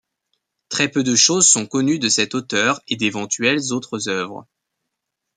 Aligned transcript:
Très 0.69 0.89
peu 0.89 1.03
de 1.03 1.15
choses 1.15 1.47
sont 1.47 1.67
connues 1.67 1.99
de 1.99 2.09
cet 2.09 2.33
auteur 2.33 2.81
et 2.87 2.95
d'éventuelles 2.95 3.71
autres 3.71 4.09
œuvres. 4.09 4.47